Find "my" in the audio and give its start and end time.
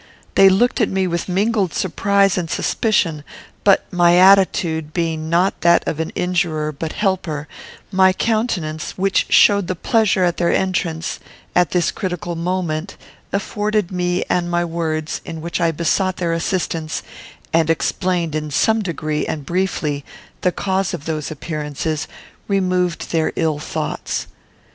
3.93-4.15, 7.91-8.11, 14.49-14.65